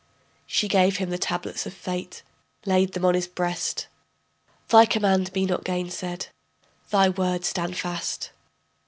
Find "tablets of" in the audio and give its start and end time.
1.19-1.75